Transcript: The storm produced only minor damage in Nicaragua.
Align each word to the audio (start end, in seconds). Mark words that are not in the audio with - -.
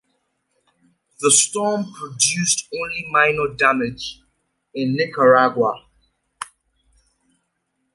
The 1.19 1.29
storm 1.29 1.85
produced 1.93 2.67
only 2.75 3.05
minor 3.11 3.49
damage 3.55 4.19
in 4.73 4.95
Nicaragua. 4.95 5.85